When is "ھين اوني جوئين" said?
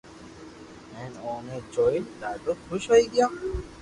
0.93-2.03